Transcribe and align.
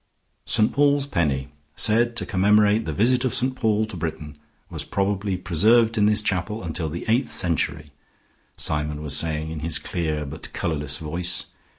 "St. 0.45 0.73
Paul's 0.73 1.05
Penny, 1.05 1.49
said 1.75 2.15
to 2.15 2.25
commemorate 2.25 2.85
the 2.85 2.91
visit 2.91 3.23
of 3.23 3.35
St. 3.35 3.55
Paul 3.55 3.85
to 3.85 3.95
Britain, 3.95 4.35
was 4.67 4.83
probably 4.83 5.37
preserved 5.37 5.95
in 5.95 6.07
this 6.07 6.23
chapel 6.23 6.63
until 6.63 6.89
the 6.89 7.05
eighth 7.07 7.31
century," 7.31 7.91
Symon 8.57 9.03
was 9.03 9.15
saying 9.15 9.51
in 9.51 9.59
his 9.59 9.77
clear 9.77 10.25
but 10.25 10.51
colorless 10.53 10.97
voice. 10.97 11.51